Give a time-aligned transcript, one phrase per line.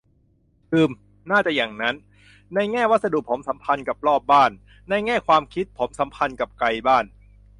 [0.71, 0.91] อืม
[1.31, 1.95] น่าจะอย่างนั้น
[2.53, 4.51] ในแง่วัสดุผมสัมพันธ์กับรอบบ้าน
[4.89, 7.05] ในแง่ความคิดผมสัมพันธ์กับไกลบ้าน